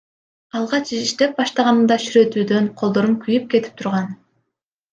[0.59, 4.13] Алгач иштеп баштаганымда ширетүүдөн колдорум күйүп кетип турган.